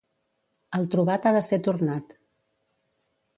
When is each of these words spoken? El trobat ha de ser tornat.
El 0.77 0.87
trobat 0.95 1.27
ha 1.27 1.33
de 1.35 1.43
ser 1.49 1.59
tornat. 1.69 2.17